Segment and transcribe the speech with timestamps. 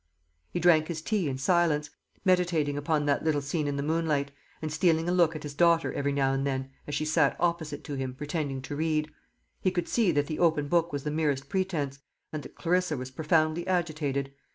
[0.49, 1.91] He drank his tea in silence,
[2.25, 5.93] meditating upon that little scene in the moonlight, and stealing a look at his daughter
[5.93, 9.11] every now and then, as she sat opposite to him pretending to read.
[9.61, 11.99] He could see that the open book was the merest pretence,
[12.33, 14.33] and that Clarissa was profoundly agitated.